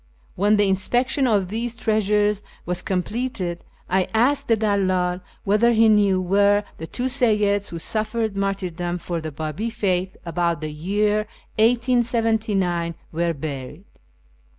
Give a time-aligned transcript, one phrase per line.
[0.33, 6.19] When the inspection of these treasures was completed, I asked the dalldl whether he knew
[6.19, 11.27] where the two Seyyids who suffered martyrdom for the Babi faith about the year
[11.59, 13.83] 1879 were buried.